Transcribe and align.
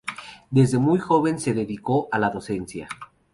Desde 0.49 0.79
muy 0.79 0.97
joven 0.97 1.37
se 1.39 1.53
dedicó 1.53 2.07
a 2.11 2.17
la 2.17 2.31
docencia. 2.31 2.87